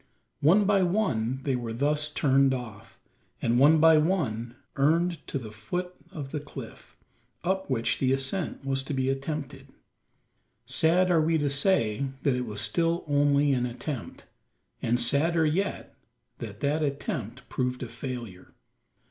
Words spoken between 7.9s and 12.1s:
the ascent was to be attempted. Sad are we to say